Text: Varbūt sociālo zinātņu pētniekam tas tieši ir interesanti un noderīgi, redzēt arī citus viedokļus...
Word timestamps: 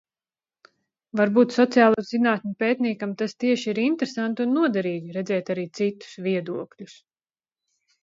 Varbūt 1.19 1.53
sociālo 1.57 2.05
zinātņu 2.13 2.55
pētniekam 2.65 3.13
tas 3.21 3.37
tieši 3.45 3.71
ir 3.75 3.83
interesanti 3.85 4.49
un 4.49 4.59
noderīgi, 4.61 5.17
redzēt 5.21 5.55
arī 5.59 5.71
citus 5.83 6.21
viedokļus... 6.31 7.03